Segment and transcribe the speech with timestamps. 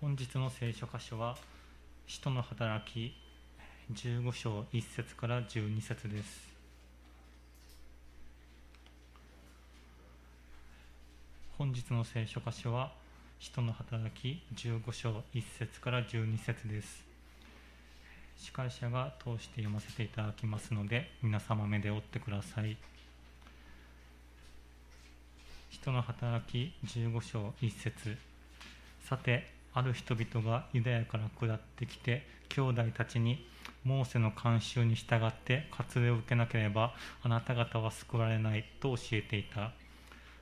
[0.00, 1.36] 本日の聖書箇所は
[2.06, 3.12] 使徒の働き
[3.92, 6.54] 15章1節から12節です。
[11.56, 12.92] 本日の聖書箇所は
[13.40, 17.02] 使徒の働き15章1節から12節です。
[18.36, 22.76] 司会者が通して読ませていただきますので皆様目で追ってください。
[25.70, 28.16] 人の働き15章1節。
[29.02, 33.46] さてある人々がユダヤから下ってきて兄弟たちに
[33.84, 39.72] モーセの慣習に従って割礼を受けなければあなた方は救われないと教えていた。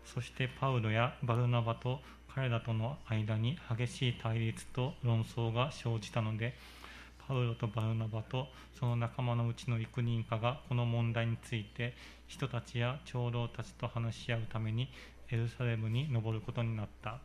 [0.04, 2.00] そしてパウロやバルナバと
[2.32, 6.54] 彼らとの間に激しい対立と論争が生じたので
[7.26, 8.46] パウロとバルナバと
[8.78, 11.94] その仲間のうちの幾人かがこの問題について
[12.28, 14.88] 人たちや長老たちと話し合うために
[15.30, 17.18] エルサレムに登ることになった。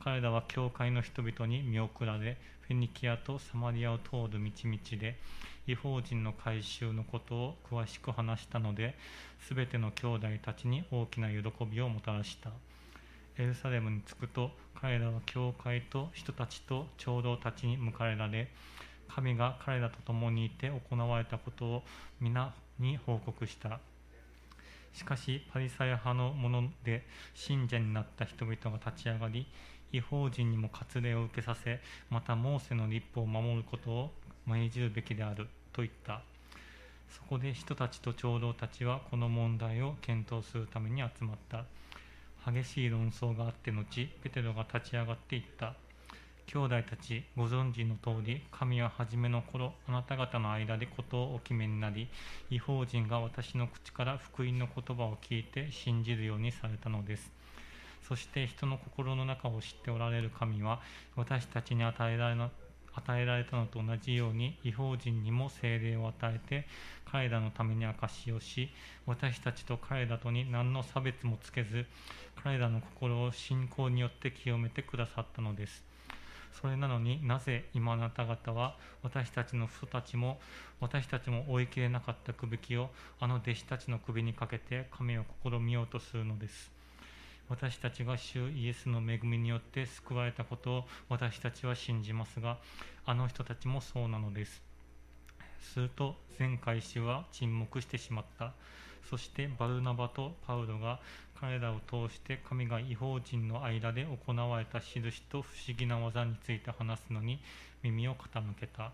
[0.00, 4.50] 彼らは教会の人々に見送られフェニキアとサマリアを通る道々
[4.92, 5.18] で
[5.66, 8.96] 違法人の改宗のことを詳しく話したので
[9.48, 12.50] 全ての兄弟たちに大きな喜びをもたらした。
[13.38, 18.48] エルサレムに着くと彼らは教会と人たちと長老たちに迎えられ
[19.08, 21.82] 神が彼らと共にいて行われたことを
[22.20, 23.80] 皆に報告した。
[24.92, 29.46] しかしパリサイ派の者で信者になった人々が立ち上がり
[29.92, 34.10] 違法人にも割礼を受けさせまたモーセの立法を守ることを
[34.46, 36.22] 命じるべきであると言った。
[37.08, 41.64] そこで人たちと長老たちはこの問題を検討するために集まった。
[42.50, 43.84] 激しい論争があって後
[44.22, 45.74] ペテロが立ち上がっていった。
[46.46, 52.08] 兄弟たちご存知の通り神は初めの頃あなた方の間で事をお決めになり
[52.50, 57.30] 違法人が私の口から福音の言葉を聞いて信じるようにされたのです。
[58.08, 60.80] そして人の心の中を知っておられる神は
[61.16, 62.36] 私たちに与えられ
[62.94, 66.66] 与えられたのと同じように違法人にも精霊を与えて
[67.10, 68.68] 彼らのために証しをし
[69.06, 71.86] 私たちと彼らとに何の差別もつけず
[72.42, 75.84] 彼らの心を信仰によって清めてくださったのです。
[76.60, 80.38] それなのになぜ今あなた方は私たちの父たちも
[80.80, 82.90] 私たちも追い切れなかった首輝を
[83.20, 86.81] あの弟子たちの首にかけて神を試みようとするのです。
[87.52, 92.56] 私たちが主イエスの恵みによって救われたことを私たちは信じますが
[93.04, 94.62] あの人たちもそうなのです。
[95.60, 98.54] すると全会衆は沈黙してしまった。
[99.10, 100.98] そしてバルナバとパウロが
[101.38, 107.38] 彼らを通して神が違法人の間で行われた印と不思議な技について話すのに
[107.82, 108.92] 耳を傾けた。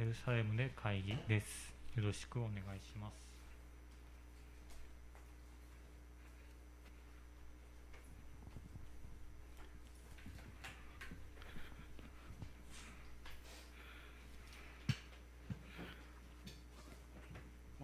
[0.00, 1.74] エルサレムで会議です。
[1.94, 3.24] よろしくお願いします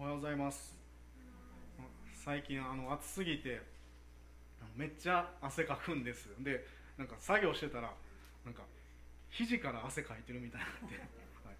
[0.01, 0.75] おはようございます
[2.25, 3.61] 最近あの暑すぎて
[4.75, 6.65] めっちゃ汗かくんですで
[6.97, 7.89] なんか作業してたら
[8.45, 8.63] なんか
[9.29, 10.97] 肘から汗かいてるみたいになって、
[11.47, 11.55] はい、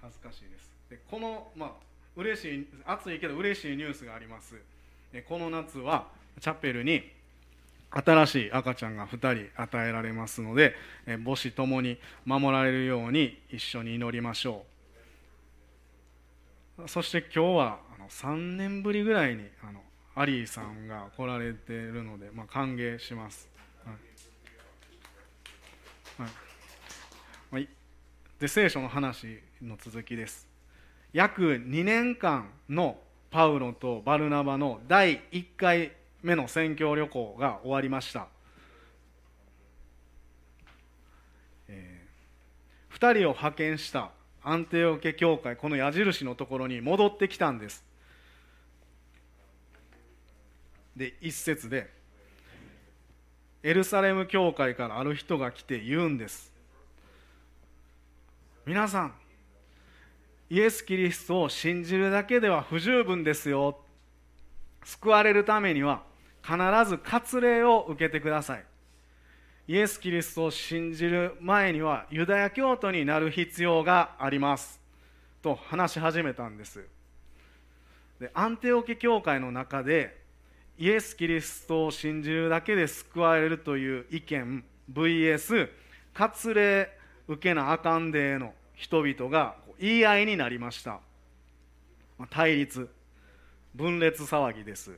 [0.00, 0.72] 恥ずかしいです。
[0.88, 1.72] でこのまあ
[2.16, 4.58] 嬉しい暑いけど嬉しいニュースがあります。
[5.26, 7.12] この夏はチャペルに
[7.90, 10.74] 新しい赤ちゃんが2人与えられますので
[11.24, 14.64] 母子ともに守られるように一緒に祈りましょ
[16.78, 16.88] う。
[16.88, 19.82] そして今日は3年ぶりぐらいにあの
[20.18, 23.48] アリーさんが来られているので、まあ、歓迎します、
[26.18, 26.28] はい。
[27.52, 27.68] はい、
[28.40, 30.48] で聖書の話の続きです。
[31.12, 32.98] 約2年間の
[33.30, 35.92] パウロとバルナバの第1回
[36.22, 38.26] 目の宣教旅行が終わりました、
[41.68, 44.10] えー、2人を派遣した
[44.42, 47.87] アンテオケ教会この矢印のところに戻ってきたんです。
[50.98, 51.88] で一節で
[53.62, 56.52] エルサレム教会からある人が来て言うんです。
[58.66, 59.14] 皆さん
[60.50, 63.78] イエス・キリストを信じるだけでは不十分ですよ。
[64.84, 66.02] 救われるためには
[66.42, 66.56] 必
[66.88, 68.64] ず割礼を受けてください。
[69.68, 74.80] イエス・キリストを信じる前にはユダヤ教徒になる必要があります。
[75.42, 76.84] と話し始めたんです。
[78.18, 80.17] でアンテオケ教会の中で
[80.78, 85.68] イエス・キリストを信じるだけで救われるという意見 VS
[86.14, 91.00] 割礼受けなあかんでの人々が言い合いになりました。
[92.30, 92.88] 対立
[93.74, 94.96] 分裂騒ぎです。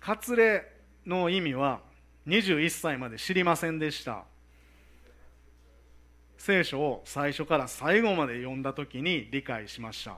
[0.00, 0.66] 割礼
[1.06, 1.80] の意味は
[2.26, 4.24] 21歳まで知りませんでした。
[6.36, 10.16] 聖書を最初から最後まで読んだ時に理解しました。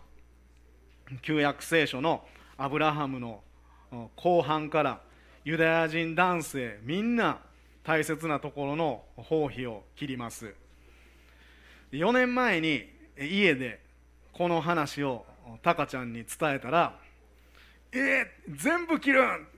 [1.20, 2.26] 旧約聖書の
[2.56, 3.42] アブラハムの
[4.16, 5.00] 後半から
[5.44, 7.40] ユダヤ人男性みんな
[7.82, 10.54] 大切なところの包皮を切ります。
[11.92, 12.88] 4年前に
[13.18, 13.80] 家で
[14.32, 15.26] この話を
[15.62, 16.96] タカちゃんに伝えたら
[17.92, 19.48] 「えー、全部切るん？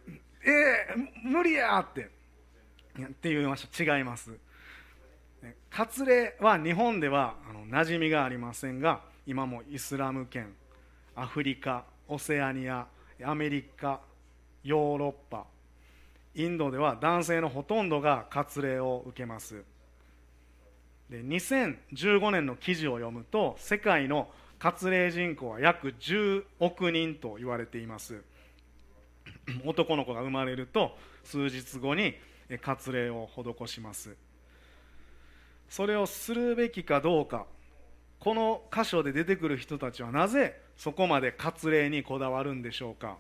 [0.44, 3.96] えー、無理や!」ってって言いました。
[3.96, 4.32] 違います。
[5.70, 10.54] 割礼は日本ではあの馴染みがありませんが今もイスラム圏
[11.16, 12.86] アフリカオセアニア
[13.24, 14.00] アメリカ
[14.64, 15.46] ヨーロッパ。
[16.34, 19.64] インドでは男性のほとんどが割礼を受けます。
[21.10, 24.28] で2015年の記事を読むと世界の
[24.58, 28.22] 割礼人口は約10億人と言われています。
[29.66, 32.14] 男の子が生まれると数日後に
[32.62, 34.16] 割礼を施します。
[35.68, 37.46] それをするべきかどうか
[38.18, 43.16] この箇所で出てくる人たちはなぜそこまで割礼にこだわるんでしょうか。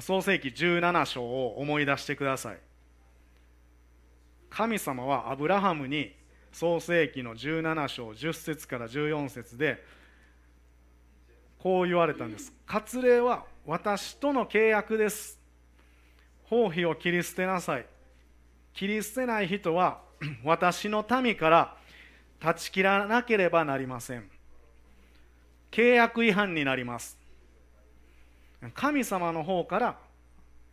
[0.00, 2.58] 創世紀17章を思い出してください。
[4.50, 6.14] 神様はアブラハムに
[6.52, 9.84] 創世紀の17章10節から14節で
[11.58, 12.52] こう言われたんです。
[12.66, 15.38] 割礼は私との契約です。
[16.44, 17.86] 包皮を切り捨てなさい。
[18.72, 20.00] 切り捨てない人は
[20.44, 21.76] 私の民から
[22.40, 24.30] 断ち切らなければなりません。
[25.70, 27.18] 契約違反になります。
[28.74, 29.98] 神様の方から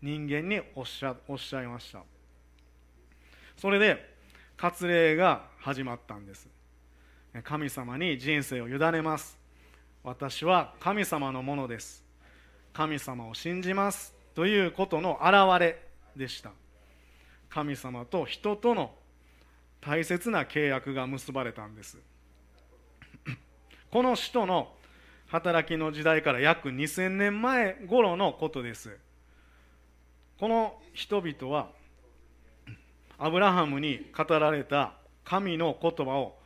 [0.02, 2.04] 人間におっしゃおっしゃいました。
[3.58, 4.16] それで
[4.58, 6.48] 割礼が始まったんです。
[7.44, 9.38] 神様に人生を委ねます。
[10.04, 12.04] 私は神様のものです。
[12.74, 14.14] 神様を信じます。
[14.34, 15.82] ということの表れ
[16.16, 16.52] でした。
[17.50, 18.94] 神様と人との
[19.82, 21.98] 大切な契約が結ばれたんです。
[23.92, 24.75] この使徒の
[25.36, 28.98] 働きの時代から約2000年前頃のことです。
[30.40, 31.68] この人々は
[33.18, 34.94] アブラハムに語られた
[35.26, 36.38] 神の言葉を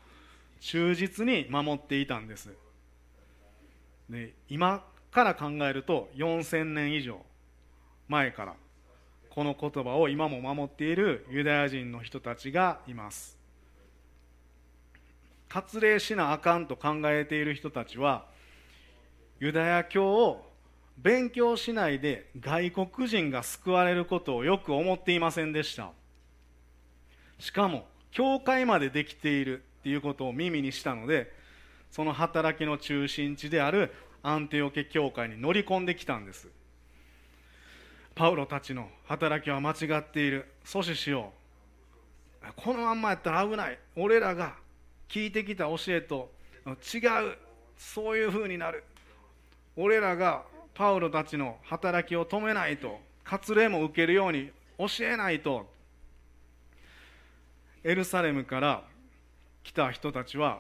[0.60, 2.50] 忠実に守っていたんです。
[4.10, 7.20] で今から考えると4000年以上
[8.08, 8.56] 前から
[9.30, 13.38] この言葉を今も守っているユダヤ人の人たちがいます。
[15.48, 18.39] 割礼しなあかんと考えている人たちは
[19.40, 20.46] ユダヤ教を
[20.98, 25.92] 勉強しないで外国人が救われることをよく思っていませんでした。
[27.40, 31.32] しかも教会までできているっていうことを耳にしたので
[31.90, 36.50] その働きの中心地であるアンテオケ教会に乗り込んできたんです。
[38.16, 40.52] パウロたちの働きは間違っている。
[40.66, 41.32] 阻止しよ
[42.44, 42.48] う。
[42.58, 43.80] このまんまやったら危ない。
[43.96, 44.56] 俺らが
[45.08, 46.30] 聞いてきた教えと
[46.66, 46.98] 違
[47.32, 47.38] う。
[47.78, 48.84] そういうふうになる。
[49.82, 50.44] 俺らが
[50.74, 55.70] パウロたちの働きを止めないと割礼も受けるように教えないと
[57.86, 58.84] エルサレムから
[59.64, 60.60] 来た人たちは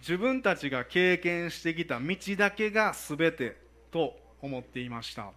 [0.00, 3.58] 自分たちが経験してきた道だけが全て
[3.90, 5.32] と思っていました。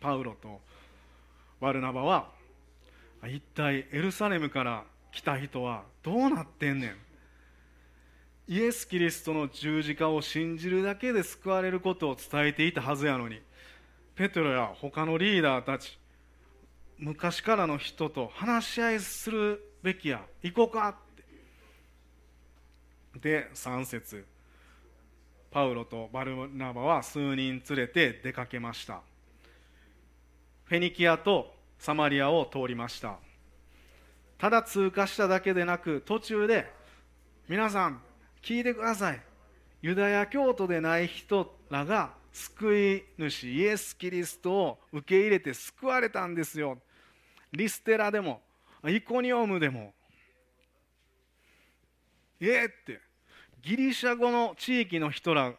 [0.00, 0.60] パウロと
[1.58, 2.28] ワルナバは
[3.26, 6.96] 一体エルサレムから来た人はどうなってんねん。
[8.50, 13.40] イエス・キリストの十字架を信じるだけで救われることを伝えていたはずやのに
[14.16, 15.96] ペトロや他のリーダーたち
[16.98, 20.94] 昔からの人と話し合いするべきや行こうかっ
[23.12, 23.20] て。
[23.20, 24.26] で3節
[25.52, 29.00] パウロとバルナバは数人連れて出かけました。
[30.64, 33.14] フェニキアとサマリアを通りました。
[34.38, 36.68] ただ通過しただけでなく途中で
[37.48, 38.02] 皆さん
[38.42, 39.20] 聞いてください。
[39.82, 46.78] ユダヤ教徒でない人らが救い主イエス・キリストを受け入れて救われたんですよ。
[47.52, 48.40] リステラでも
[48.86, 49.92] イコニオムでも。
[52.40, 53.00] えー、って。
[53.62, 55.52] ギリシャ語の地域の人ら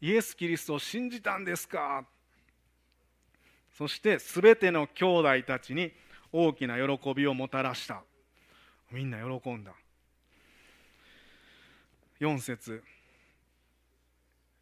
[0.00, 2.04] イエス・キリストを信じたんですか。
[3.76, 5.92] そして全ての兄弟たちに
[6.32, 8.02] 大きな喜びをもたらした。
[8.90, 9.72] みんな喜んだ。
[12.20, 12.82] 4節。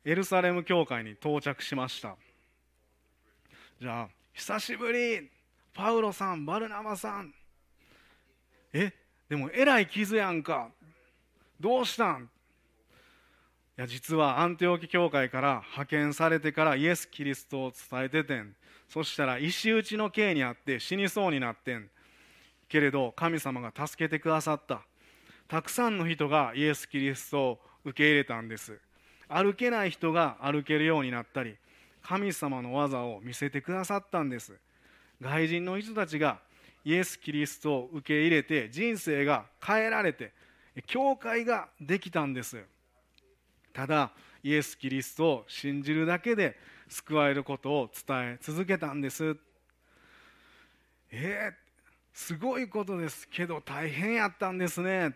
[0.05, 2.17] エルサレム教会に到着しました。
[3.81, 5.31] じゃあ久しぶり。
[5.73, 7.35] パウロさんバルナバさん。
[8.73, 8.93] え？
[9.29, 10.71] でもえらい傷やんか。
[11.59, 12.29] どうしたん？
[13.77, 18.55] いや実はアンテオキ教会から派遣されてからイエス・キリストを伝えててん。
[18.89, 21.89] そしたら石打ちの刑にあって死にそうになってん。
[22.69, 24.83] けれど神様が助けてくださった。
[25.49, 28.81] たくさんの人がイエス・キリストを受け入れたんです。
[29.29, 31.57] 歩けない人が歩けるようになったり
[32.03, 34.55] 神様の技を見せてくださったんです。
[35.21, 36.39] 外人の人たちが
[36.85, 40.33] イエス・キリストを受け入れて人生が変えられて
[40.87, 42.63] 教会ができたんです。
[43.73, 46.57] ただイエス・キリストを信じるだけで
[46.89, 49.37] 救われることを伝え続けたんです。
[51.11, 51.55] えー、
[52.13, 55.15] すごいことですけど大変やったんですね。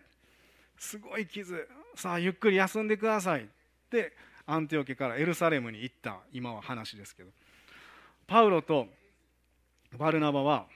[0.79, 1.69] すごい傷。
[1.95, 3.45] さあゆっくり休んでください。
[3.45, 3.47] っ
[3.91, 4.13] て
[4.47, 6.19] アンティオケからエルサレムに行った。
[6.33, 7.31] 今は話ですけど。
[8.27, 8.87] パウロと
[9.97, 10.67] バルナバは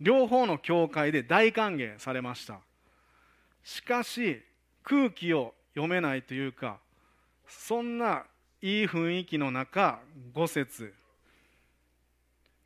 [0.00, 2.60] 両方の教会で大歓迎されました。
[3.62, 4.42] しかし
[4.82, 6.78] 空気を読めないというか
[7.48, 8.24] そんな
[8.60, 10.00] いい雰囲気の中
[10.34, 10.94] 5節。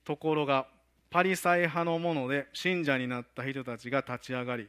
[0.05, 0.67] ところが
[1.11, 4.69] パリサイ派のもので信者になった人たちが立ち上がり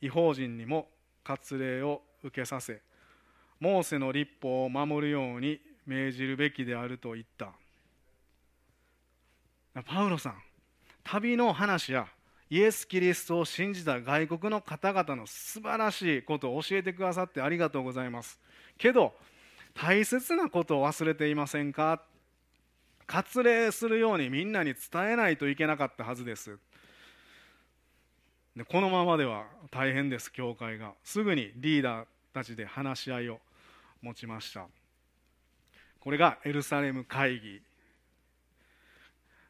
[0.00, 0.88] 違法人にも
[1.24, 2.80] 割礼を受けさせ
[3.58, 7.52] モーセの立法を守るように命じるべきであると言った。
[9.84, 10.34] パウロさん
[11.02, 12.06] 旅の話や
[12.48, 18.38] イエス・キリストを信じた外国の方々の素晴らしいことを教えてくださってありがとうございます。
[18.78, 19.14] けど
[19.74, 22.02] 大切なことを忘れていませんか？
[23.06, 26.58] 割礼するようにみんなに伝えないといけなかったはずです。
[28.56, 30.92] でこのままでは大変です教会が。
[31.02, 33.40] すぐにリーダーたちで話し合いを
[34.00, 34.66] 持ちました。
[36.00, 37.60] これがエルサレム会議。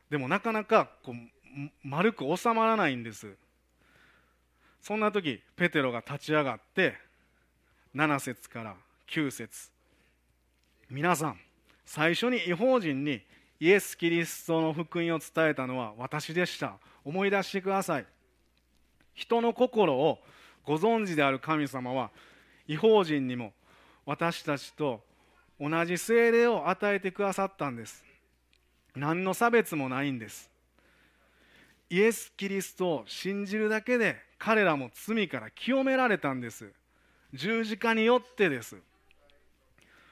[0.09, 1.17] でもなかなかこう
[1.83, 3.37] 丸く収まらないんです。
[4.81, 6.95] そんな時ペテロが立ち上がって
[7.95, 8.77] 7節から
[9.09, 9.71] 9節。
[10.89, 11.41] 皆さん
[11.85, 13.23] 最初に違法人に
[13.61, 16.79] イエス・キリストの福音を伝えたのは私でした。
[17.05, 18.07] 思い出してください。
[19.15, 20.19] 人の心を
[20.65, 22.11] ご存知である神様は
[22.67, 23.53] 違法人にも
[24.07, 25.03] 私たちと
[25.61, 28.05] 同じ精霊を与えてくださったんです。
[28.95, 30.51] 何の差別もないんです。
[31.91, 36.73] イエス・キリストを信じるだけで彼らも罪から清められたんです。
[37.33, 38.77] 十字架によってです。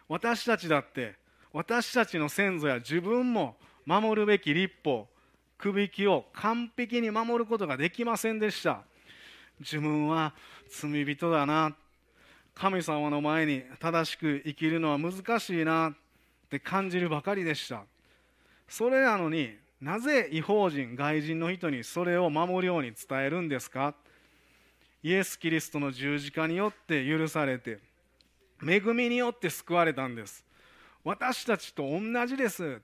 [0.09, 1.15] 私たちだって
[1.53, 5.09] 私たちの先祖や自分も守るべき立法
[5.59, 8.83] くびきを完璧に守ることができませんでした。
[9.61, 10.35] 自分は
[10.71, 11.77] 罪人だな。
[12.55, 15.91] 神様の前に正しく生きるのは難しいな。
[15.91, 15.95] っ
[16.51, 17.85] て感じるばかりでした。
[18.69, 23.95] それなのになぜ違法人外人の人にそれを守るように伝えるんですか？
[25.03, 27.81] イエス・キリストの十字架によって許されて
[28.63, 30.45] 恵みによって救われたんです。
[31.03, 32.81] 私たちと同じです。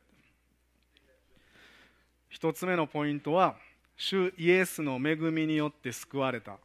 [2.31, 3.55] 一つ目のポイントは
[4.01, 6.57] 主イエスの恵みによって救われた。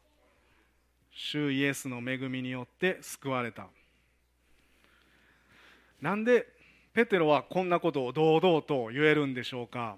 [1.12, 3.68] 主イエスの恵みによって救われた。
[6.00, 6.46] なんで
[6.94, 9.98] ペテロはこんなことを堂々と言えるんでしょうか？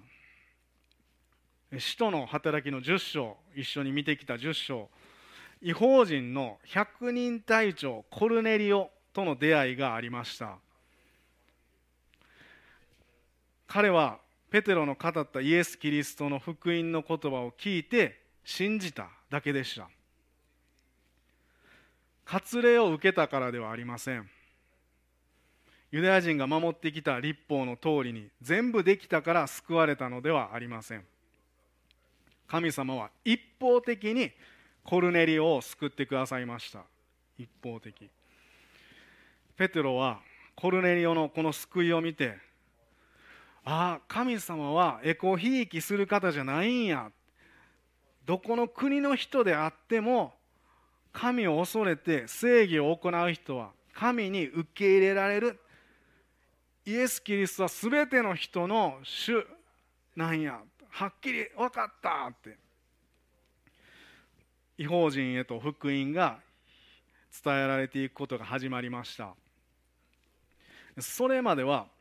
[1.78, 4.88] 使徒の働きの10章一緒に見てきた10章。
[5.60, 10.56] 違法人の百人隊長コルネリオとの出会いがありました。
[13.66, 19.88] 彼はペテロの語ったイエス・キリストの福音の言葉を聞いて信じただけでした。
[22.24, 24.28] 割礼を受けたからではありません。
[25.92, 31.04] ユダヤ人が守ってきた立法の通りに全部できたから救われたのではありません。
[32.48, 34.30] 神様は一方的に
[34.84, 36.84] コルネリオを救ってくださいました。
[37.38, 38.08] 一方的。
[39.56, 40.20] ペテロは
[40.54, 42.36] コルネリオのこの救いを見て
[43.68, 47.10] ああ神様はエコひいきする方じゃないんや。
[48.24, 50.34] どこの国の人であっても
[51.12, 55.58] 神を恐れて正義を行う人は神に受け入れられる。
[56.84, 59.44] イエス・キリストは全ての人の主
[60.14, 60.60] なんや。
[60.88, 62.56] はっきり分かったって。
[64.78, 66.38] 違法人へと福音が
[67.44, 69.34] 伝えられていくことが始まりました。
[71.00, 71.95] それまでは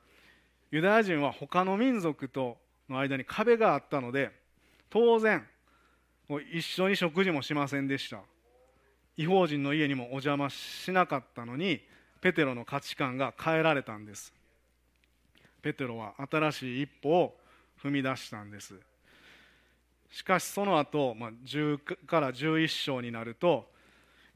[0.75, 2.58] ユダヤ人は他の民族と
[2.89, 4.29] の間に壁があったので
[4.89, 5.41] 当然
[6.53, 8.20] 一緒に食事もしませんでした。
[9.15, 11.79] 違法人の家にもお邪魔しなかったのに
[12.20, 14.34] ペテロの価値観が変えられたんです。
[15.62, 17.38] ペテロは新しい一歩を
[17.82, 18.75] 踏み出したんです。
[20.12, 23.72] しかしその後、まあ10から11章になると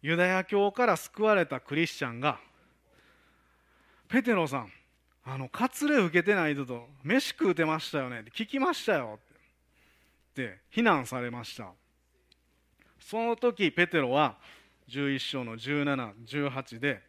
[0.02, 2.40] ユダヤ教から救われたクリスチャンが
[4.08, 4.72] 「ペテロさん
[5.26, 6.88] あの割礼受けてない人と。
[7.04, 8.22] 飯食うてましたよね。
[8.22, 9.20] って聞きましたよ。
[10.32, 11.72] って非難されました。
[13.00, 14.38] その時ペテロは
[14.90, 17.02] 11章の1718で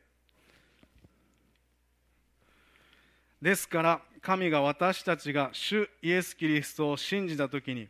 [3.40, 7.88] ですから神が私たちが主イエス・キリストを信じた時に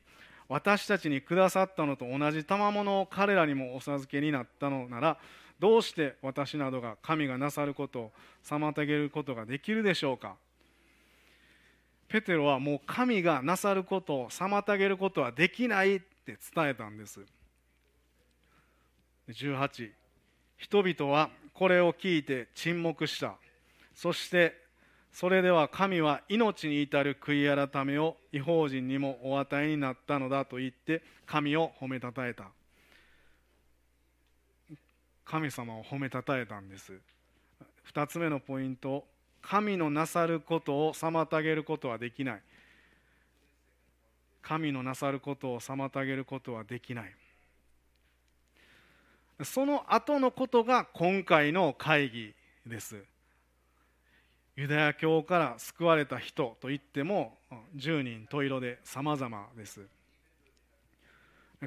[0.49, 5.19] 私たちにくださったのと同じ賜物を彼らにもお授けになったのなら
[5.61, 8.13] どうして私などが神がなさることを
[8.43, 10.37] 妨げることができるでしょうか？
[12.09, 17.21] ペテロはもう神がなさることを妨げることはできないって伝えたんです。
[19.29, 19.91] 18
[20.59, 23.35] 人々はこれを聞いて沈黙した。
[23.95, 24.59] そして
[25.13, 32.45] それでは神は命に至る悔い改めを違法人にもお与えになったのだと言って神を褒めたたえた。
[35.31, 36.93] 神様を褒めたたえたんです。
[37.95, 39.07] 2つ目のポイント
[39.43, 42.43] 神のなさることを妨げることはできない。
[44.43, 47.15] 神のなさることを妨げることはできない。
[49.45, 52.35] その後のことが今回の会議
[52.67, 53.05] です。
[54.57, 57.39] ユダヤ教から救われた人といっても
[57.77, 59.87] 10人十色で様々です。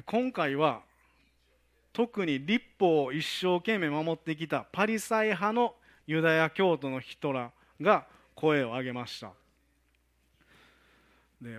[0.04, 0.82] 今回は
[1.94, 5.74] 特に立法を一生懸命守ってきたパリサイ派の
[6.08, 9.30] ユダヤ教徒の人らが声を上げました。
[11.40, 11.58] で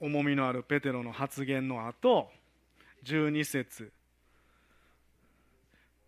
[0.00, 2.28] 重みのあるペテロの発言の後
[3.04, 3.92] 12節。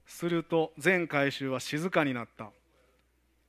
[0.05, 2.51] すると全回収は静かになった。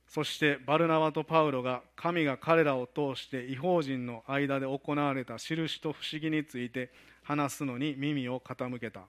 [0.06, 6.92] そしてバルナバとパウロが神が彼らを通して違法人の間で行われた印と不思議について
[7.24, 9.00] 話すのに耳を傾けた。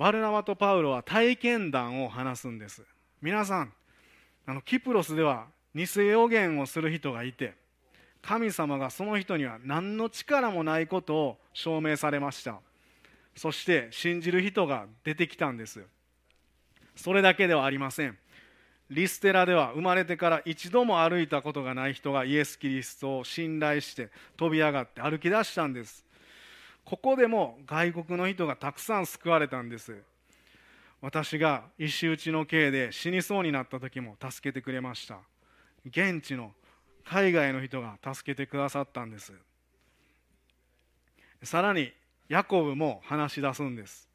[0.00, 2.82] バルナバとパウロは体験談を話すんです。
[3.20, 3.72] 皆さん
[4.46, 7.52] あのキプロスでは偽予言をする人がいて
[8.22, 12.60] 神様がその人には何の力もないことを証明されました。
[13.36, 15.84] そして信じる人が出てきたんです。
[16.96, 18.16] それだけではありません。
[18.88, 26.06] リステラでは生まれてから一度も歩いたことがない人がイエス・キリストを信頼して飛び上がって歩き出したんです。
[26.84, 29.96] ここでも外国の人がたくさん救われたんです。
[31.00, 35.18] 私が石打ちの刑で死にそうになった時も助けてくれました。
[35.86, 36.52] 現地の
[37.04, 39.32] 海外の人が助けてくださったんです。
[41.42, 41.92] さらに
[42.28, 44.08] ヤコブも話し出すんです。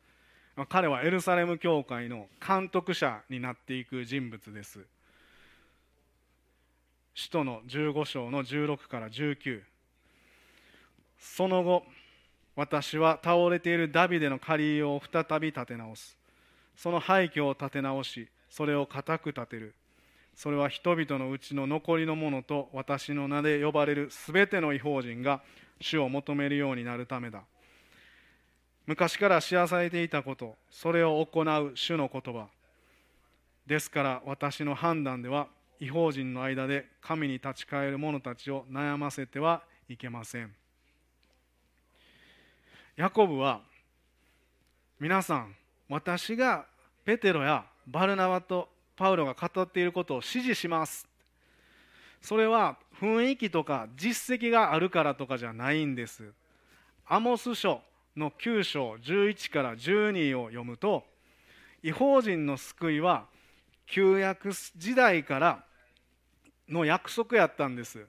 [0.70, 4.86] 彼はエルサレム教会の監督者になっていく人物です。
[7.16, 9.62] 使徒の15章の16から19
[11.18, 11.84] その後
[12.56, 16.18] 私は倒れているダビデの仮を再び立て直す。
[16.76, 19.74] その廃墟を立て直しそれを固く立てる。
[20.36, 25.42] それは人々のうちの残りのものと私の名で呼ばれるすべての違法人が
[25.80, 27.44] 主を求めるようになるためだ。
[28.86, 32.48] 昔から知らされていたことそれを行う主の言葉。
[33.66, 35.48] ですから私の判断では
[35.80, 40.54] 違法人の間で神に立ち返る者たちを悩ませてはいけません。
[42.98, 43.60] ヤコブは
[45.02, 45.54] 皆さん
[45.90, 46.66] 私が
[47.04, 51.06] ペテロやバルナバとパウロが語っていることを支持します。
[52.22, 56.32] それは雰囲気とか実績があるからとかじゃないんです。
[57.06, 57.82] アモス書
[58.16, 61.04] の9章11から12を読むと
[61.84, 63.26] 違法人の救いは
[63.88, 65.66] 旧約時代から
[66.70, 68.08] の約束やったんです。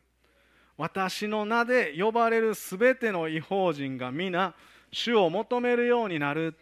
[0.79, 4.55] 私の名で呼ばれるすべての違法人が皆
[4.93, 6.55] 主を求めるようになる。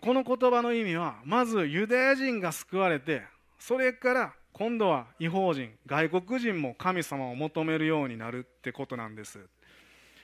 [0.00, 3.22] この言葉の意味はまずユダヤ人が救われて
[3.58, 9.38] それから今度は違法人外国人も神様を求めるようになるってことなんです。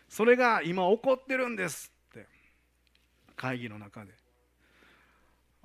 [0.09, 2.26] それが今起こってるんですって
[3.37, 4.12] 会議の中で。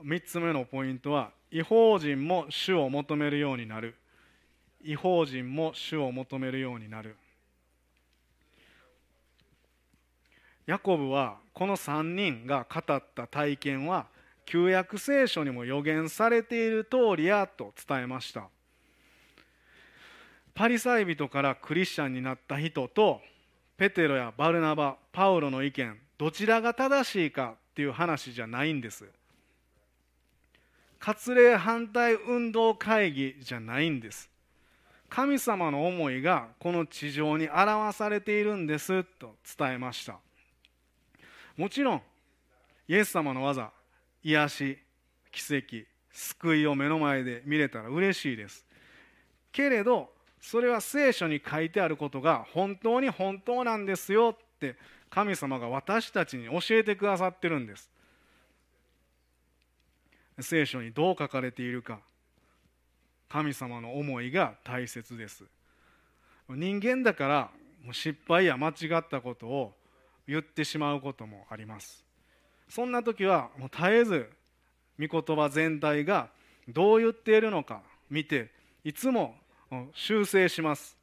[0.01, 3.95] 3つ目のポイントは違法人も主を求めるようになる。
[4.81, 7.17] 違法人も主を求めるようになる。
[10.69, 14.05] ヤコブはこの3人が語った体験は
[14.45, 18.49] 旧約聖書にも予言されている通りやと伝えました。
[20.53, 23.19] パリサイ人からクリスチャンになった人と
[23.77, 29.09] ペテロやバルナバパウロの意見どちらが正しいかっていう話じゃないんです。
[30.99, 34.29] 割礼反対運動会議じゃないんです。
[35.09, 40.19] 神様の思いがこの地上に表されているんですと伝えました。
[41.59, 42.01] もちろん
[42.87, 43.69] イエス様の技
[44.23, 44.77] 癒し
[45.29, 48.65] 奇跡救いを目の前で見れたら嬉しいです。
[49.51, 54.77] けれどそれは聖書に書いてあることが本当に本当なんですよって
[55.09, 57.89] 神様が私たちに教えてくださってるんです。
[60.39, 61.99] 聖書にどう書かれているか
[63.27, 65.43] 神様の思いが大切です。
[66.47, 67.51] 人間だから
[67.91, 69.73] 失敗や間違ったことを
[70.29, 72.05] 言ってしまうこともあります。
[72.69, 74.29] そんな時はもう絶えず
[74.99, 76.29] 御言葉全体が
[76.67, 78.51] どう言っているのか見て
[78.83, 79.35] いつも
[79.93, 80.95] 修正します。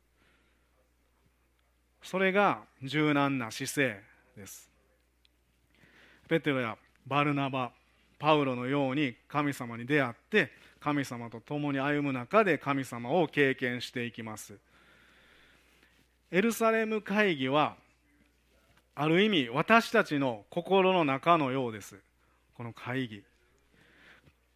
[2.03, 4.01] それが柔軟な姿勢
[4.37, 4.71] です。
[6.29, 7.73] ペテロやバルナバ
[8.19, 14.57] パウロのように神様に出会って神様と共に歩む中で神様を経験していきます。
[16.31, 17.77] エルサレム会議は
[18.99, 21.97] ある意味私たちの心の中のようです。
[22.57, 23.23] この会議。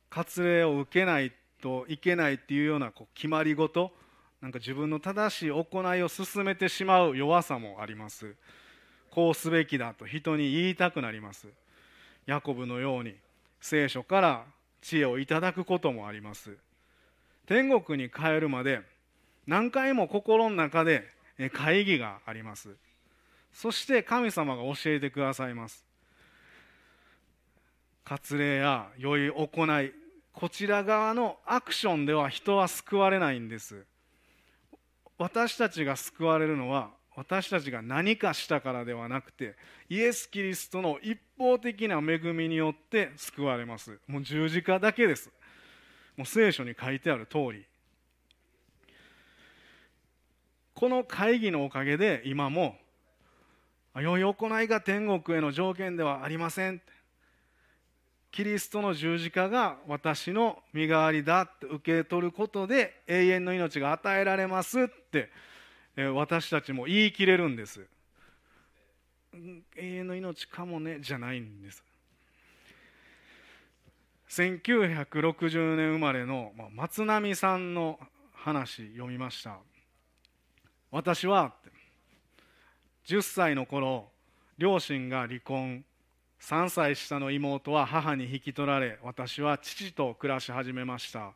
[0.08, 3.92] 割礼を受けないといけないっていうようなこう決まり事。
[4.40, 8.34] なんか自分の正しい行いを進めてしまう弱さもあります。
[9.10, 11.46] こうすべきだと人に言いたくなります。
[12.24, 13.14] ヤコブのように
[13.60, 14.44] 聖書から
[14.80, 16.56] 知恵をいただくこともあります。
[17.46, 18.80] 天国に帰るまで
[19.46, 21.04] 何回も心の中で
[21.52, 22.74] 会議があります。
[23.52, 25.84] そして神様が教えてくださいます。
[28.04, 29.92] 割礼や良い行い
[30.32, 33.84] こちら側のアクションでは人は救われないんです。
[35.18, 39.54] 私たちが救われるのは私たちが何かしたからではなくて
[39.88, 43.98] イエス・キリストの一方的な恵みによって救われます。
[44.06, 45.30] もう十字架だけです。
[46.16, 47.66] もう聖書に書いてある通り。
[50.74, 52.76] この会議のおかげで今も
[53.96, 56.80] 良い行いが天国への条件ではありません。
[58.30, 65.30] キリストの十字架が私の身代わりだって受け取ることで永遠の命が与えられますって
[66.14, 67.84] 私たちも言い切れるんです。
[69.34, 71.82] 永遠の命かもねじゃないんです。
[74.28, 77.98] 1960年生まれの松波さんの
[78.32, 79.58] 話読みました。
[80.92, 81.52] 私は
[83.10, 84.06] 10歳の頃
[84.56, 85.84] 両親が離婚。
[86.42, 91.32] 3歳下の妹は母に引き取られ私は父と暮らし始めました。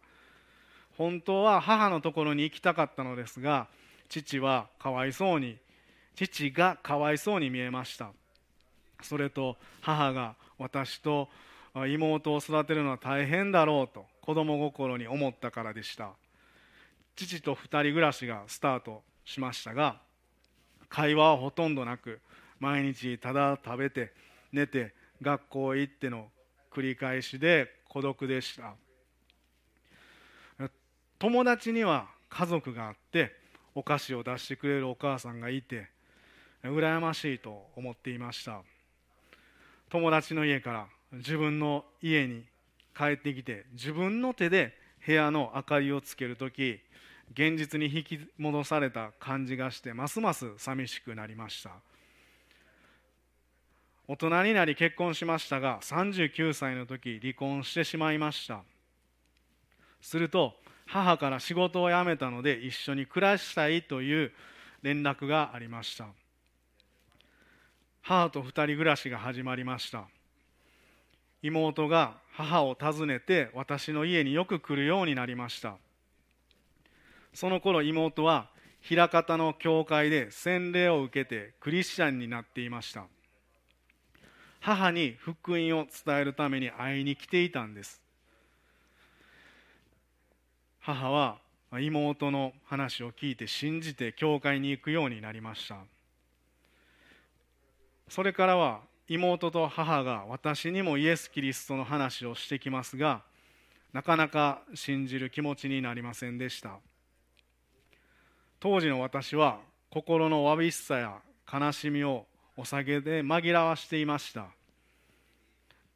[0.97, 3.67] 本当は母のところに行きたかったのですが
[4.09, 5.57] 父はかわいそうに
[6.15, 8.13] 父がかわいそうに見えました。
[9.03, 11.29] それと母が私と
[11.89, 16.13] 妹を育てるのは大変だろうと子供心に思ったからでした。
[17.17, 20.04] 父と2人暮らしがスタートしましたが
[20.89, 22.21] 会話はほとんどなく
[22.61, 24.13] 毎日ただ食べて
[24.53, 26.29] 寝て学校へ行っての
[26.73, 28.75] 繰り返しで孤独でした。
[31.19, 33.33] 友達には家族があって
[33.75, 35.89] お菓子を出してくれるお母さんがいて
[36.63, 38.61] 羨ましいと思っていました。
[39.91, 42.45] 友達の家から自分の家に
[42.97, 46.81] 帰ってきて自分の手で部屋の明かりをつける時
[47.33, 51.71] 現実に引き戻された感じがしてますます寂しくなりました。
[54.07, 58.63] 大人になり結婚しましたが39歳の時離婚してしまいました。
[60.03, 60.55] すると
[60.87, 64.33] 母から仕事を辞めたので一緒に暮らしたいという
[64.83, 66.07] 連絡がありました。
[68.03, 70.05] 母と2人暮らしが始まりました。
[71.43, 75.77] 妹が母を訪ねて私の家によく来るようになりました。
[77.35, 78.49] その頃妹は
[78.89, 83.05] 枚方の教会で洗礼を受けてクリスチャンになっていました。
[84.61, 88.01] 母に福音を伝えるために会いに来ていたんです。
[90.81, 91.39] 母は
[91.81, 95.79] 妹の話を聞いて信じて教会に行くようになりました。
[98.09, 103.23] それからは妹と母が私にもイエス・キリストの話をしてきますが
[103.93, 106.79] なかなか信じる気持ちになりませんでした。
[108.65, 109.59] 当時の私は
[109.91, 111.19] 心のわびしさや
[111.53, 112.25] 悲しみを
[112.57, 114.47] お酒で紛らわしていました。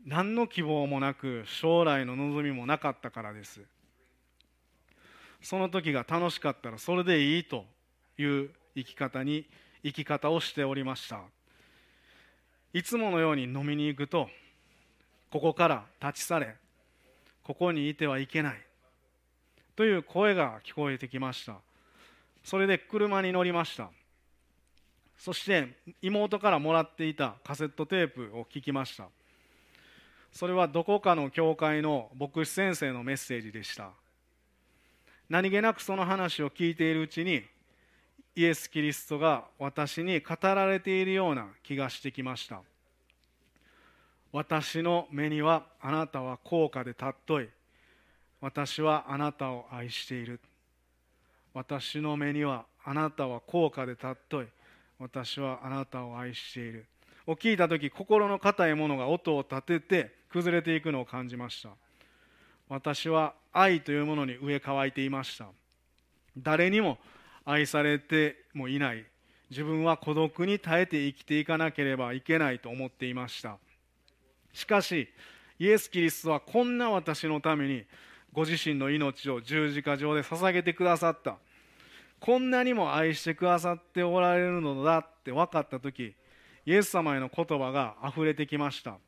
[0.04, 3.62] 何の希望もなく将来の望みもなかったからです。
[5.40, 7.64] その時が楽しかったらそれでいいと
[8.18, 9.46] いう生き方に
[9.82, 11.22] 生き方をしておりました。
[12.74, 14.28] いつものように飲みに行くと
[15.30, 16.54] ここから立ち去れ
[17.44, 18.60] ここにいてはいけない
[19.74, 21.62] という声が聞こえてきました。
[22.42, 23.90] それで車に乗りました。
[25.16, 29.08] そして妹からもらっていたカセットテープを聞きました。
[30.32, 33.90] それはどこかの教会の牧師先生のメッセージでした。
[35.28, 37.42] 何気なくその話を聞いているうちに
[38.34, 42.62] イエス・キリストが私に語られているような気がしてきました。
[44.30, 47.48] 私の目にはあなたは高価で尊い。
[48.40, 50.40] 私はあなたを愛している。
[51.58, 54.46] 私の目にはあなたは高価で尊い
[55.00, 56.86] 私はあなたを愛している。
[57.26, 61.70] を聞いた時心の硬いものが音を立てて崩れていくのを感じました。
[62.68, 65.46] 私は愛というものに植え替えていました。
[66.36, 66.96] 誰にも
[67.44, 69.04] 愛されてもいない。
[69.50, 73.58] 自分は孤独に耐えて生きていかなければいけないと思っていました。
[74.52, 75.08] しかし
[75.58, 77.82] イエス・キリストはこんな私のために
[78.32, 81.38] ご自身の命を十字架上で捧げてくださった。
[82.20, 86.14] こんなにも愛してくださっておられるのだって分かった時
[86.66, 88.98] イエス様への言葉があふれてきました。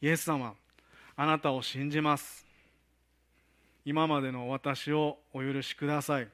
[0.00, 0.54] イエス様
[1.14, 2.44] あなたを信じます。
[3.84, 6.28] 今までの私をお許しください。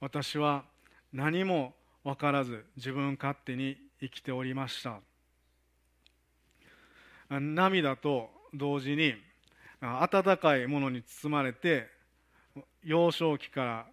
[0.00, 0.64] 私は
[1.12, 4.98] 何も分からず自分勝手に生きておりました。
[7.30, 9.14] 涙と同時に
[9.80, 11.88] 温かいものに包まれて
[12.82, 13.86] 幼少期か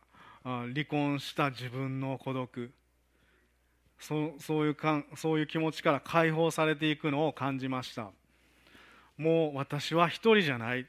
[0.43, 2.71] ら離婚した自分の孤独。
[3.99, 8.11] そそういうかそういう気持ちから解放されていくのを感じました。
[9.17, 10.87] もう私は一人じゃない。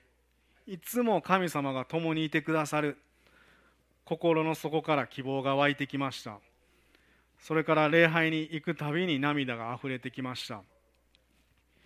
[0.67, 2.97] いつも神様が共にいてくださる。
[4.05, 6.39] 心の底から希望が湧いてきました。
[7.39, 10.63] それから礼拝に行くたびに涙があふれてきました。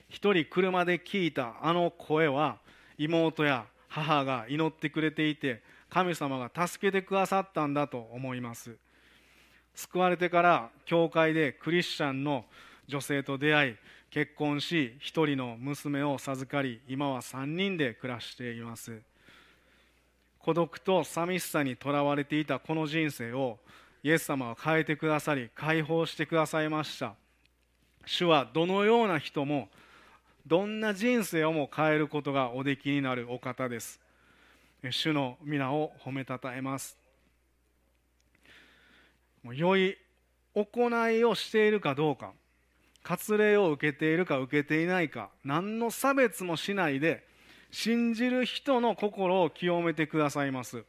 [0.09, 2.59] 一人車で聞いたあの声は
[2.97, 8.77] 妹や母が祈ってくれていて神様が助けてくださったんだと思います。
[9.75, 12.45] 救われてから教会でクリスチャンの
[12.89, 13.77] 女性と出会い
[14.11, 19.01] 結婚し一人の娘を授かり今は3人で暮らしています。
[20.39, 23.59] 孤独と寂しさにとらわれていたこの人生を
[24.03, 27.15] イエス様は変えてくださり解放してくださいました。
[28.07, 29.69] 主はどのような人も
[30.47, 34.01] どんな人生をも変えることがおできになるお方です。
[34.83, 36.97] 主の皆を褒めたたえます。
[39.45, 39.97] 良い
[40.55, 42.33] 行いをしているかどうか
[43.03, 47.25] 割礼を受けているか受けていないか何の差別もしないで
[47.71, 50.85] 信じる人の心を清めてくださいます。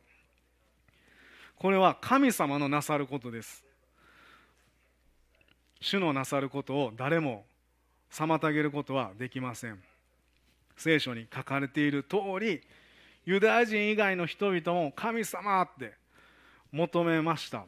[1.58, 3.64] これは神様のなさることです。
[5.82, 7.46] 主のなさることを誰も
[8.12, 9.80] 妨げることはできません。
[10.78, 12.62] 聖書に書かれている通り
[13.30, 15.94] ユダヤ人以外の人々も神様って
[16.72, 17.64] 求めました。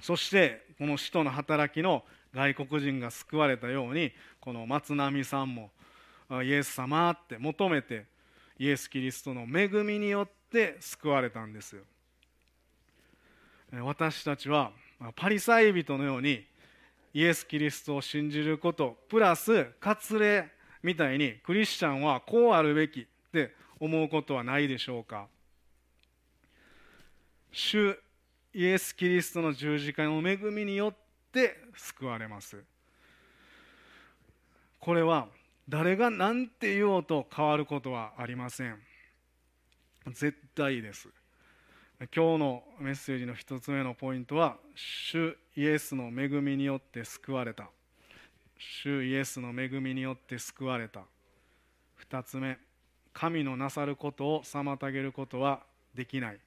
[0.00, 5.72] そしてこの使徒の働きの外国人が救われたようにこの松波さんも
[6.44, 8.06] イエス様って求めて
[8.56, 11.82] イエス・キリストの恵みによって救われたんですよ。
[13.82, 14.70] 私たちは
[15.16, 16.46] パリサイ人のように
[17.12, 20.48] イエス・キリストを信じることプラス割礼
[20.84, 25.28] みたいにクリスチャンはこうあるべきって思うことはないでしょうか？
[27.52, 27.98] 主
[28.54, 30.94] イエス・キリストの十字架の恵みによっ
[31.32, 32.62] て救われます。
[34.78, 35.28] これは
[35.68, 38.78] 誰が何て言おうと変わることはありません。
[40.06, 41.08] 絶対です。
[42.14, 47.68] 今日のメッセージの一つ目のポイントは主イエスの恵みによって救われた。
[48.58, 51.00] 主イエスの恵みによって救われた。
[51.96, 52.58] 二つ目。
[53.18, 55.60] 神のなさることを妨げることは
[55.94, 56.38] できない。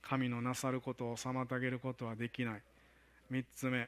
[0.00, 2.62] 神のなさることを妨げることはできない。
[3.30, 3.86] 3つ目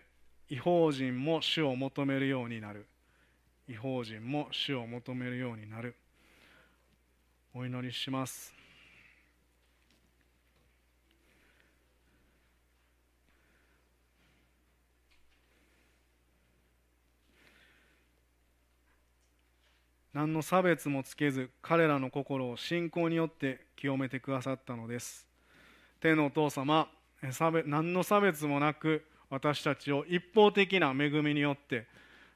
[0.50, 2.84] 違法人も主を求めるようになる。
[3.66, 5.94] 違法人も主を求めるようになる。
[7.54, 8.65] お祈りします。
[20.16, 25.26] 何の差別もつけず彼らの心を信仰によって清めてくださったのです。
[26.00, 26.88] 天のお父様
[27.66, 31.86] 何の差別もなく私たちを一方的な恵みによって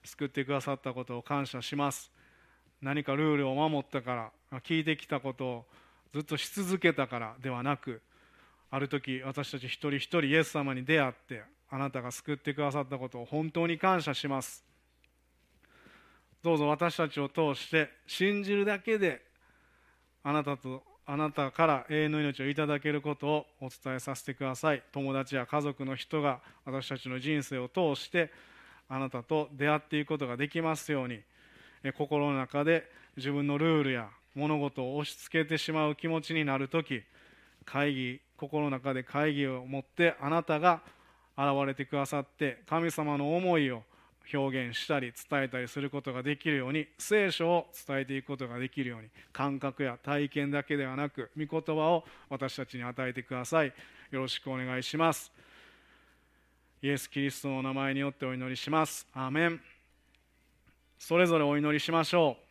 [0.05, 2.11] 救ってくださったことを感謝します。
[2.83, 5.64] 何かルールを守ったから聞いてきたことを
[6.12, 8.03] ずっとし続けたからではなく
[8.71, 14.69] ある時私たち一人一人イエス様に出会ってあなたが救ってくださったことを本当に感謝します。
[16.42, 19.20] どうぞ私たちを通して信じるだけで
[20.22, 24.83] あなたとあなたから永遠の命をいただけることをお伝えさせてください。
[24.92, 28.31] 友達や家族の人が私たちの人生を通して
[28.88, 31.20] あなたと出会っていくことができますように。
[31.96, 37.03] 心の中で自分のルールや物事を押し付けてしまう気持ちになる時
[37.64, 40.83] 会議心の中で会議を持ってあなたが
[41.37, 43.83] 現れてくださって神様の思いを
[44.33, 53.73] 表現したり伝えたりすることができるように聖書を伝えていくことができるように感覚や体験だけではなく御言葉を私たちに与えてください。
[54.11, 55.33] よろしくお願いします。
[56.83, 59.07] イエス・キリストの名前によってお祈りします。
[59.12, 59.61] アーメン。
[60.99, 62.50] それぞれお祈りしましょう。